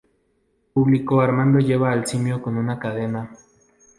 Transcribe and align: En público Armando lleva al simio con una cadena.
En 0.03 0.73
público 0.73 1.21
Armando 1.21 1.59
lleva 1.59 1.91
al 1.91 2.07
simio 2.07 2.41
con 2.41 2.57
una 2.57 2.79
cadena. 2.79 3.37